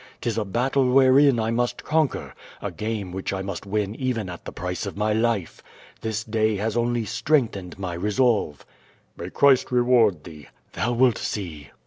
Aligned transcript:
'Tis 0.21 0.35
a 0.35 0.43
battle 0.43 0.91
wherein 0.91 1.39
I 1.39 1.51
must 1.51 1.83
conquer; 1.83 2.33
a 2.59 2.71
game 2.71 3.11
which 3.11 3.31
I 3.31 3.43
must 3.43 3.65
w;^ 3.65 3.95
even 3.97 4.29
at 4.29 4.45
the 4.45 4.51
price 4.51 4.87
of 4.87 4.97
my 4.97 5.13
life. 5.13 5.61
This 6.01 6.23
day 6.23 6.55
has 6.55 6.75
only 6.75 7.05
strengthened 7.05 7.77
my 7.77 7.93
resolve." 7.93 8.65
"May 9.15 9.29
Christ 9.29 9.71
reward 9.71 10.23
thee/' 10.23 10.47
"Thou 10.73 10.93
wilt 10.93 11.19
see." 11.19 11.55
QUO 11.55 11.65
VADIS. 11.65 11.71